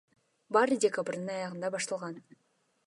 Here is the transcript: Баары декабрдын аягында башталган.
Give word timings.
Баары 0.55 0.77
декабрдын 0.85 1.31
аягында 1.35 1.73
башталган. 1.77 2.21